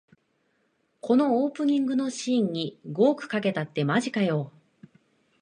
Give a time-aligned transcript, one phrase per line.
[0.99, 4.51] このオープニングのシーンに五億かけたってマジかよ